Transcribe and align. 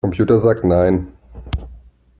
Computer 0.03 0.39
sagt 0.39 0.63
nein. 0.63 1.09